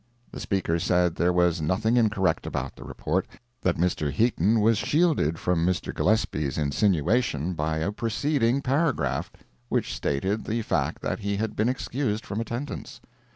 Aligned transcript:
The 0.31 0.39
Speaker 0.39 0.79
said 0.79 1.13
there 1.13 1.31
was 1.31 1.61
nothing 1.61 1.95
incorrect 1.95 2.47
about 2.47 2.75
the 2.75 2.83
report—that 2.83 3.77
Mr. 3.77 4.09
Heaton 4.11 4.59
was 4.59 4.79
shielded 4.79 5.37
from 5.37 5.63
Mr. 5.63 5.93
Gillespie's 5.93 6.57
insinuation 6.57 7.53
by 7.53 7.77
a 7.77 7.91
preceding 7.91 8.63
paragraph, 8.63 9.31
which 9.69 9.93
stated 9.93 10.43
the 10.45 10.63
fact 10.63 11.03
that 11.03 11.19
he 11.19 11.37
had 11.37 11.55
been 11.55 11.69
excused 11.69 12.25
from 12.25 12.41
attendance. 12.41 12.99